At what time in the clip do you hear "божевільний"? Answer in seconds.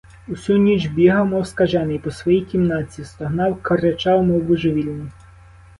4.43-5.11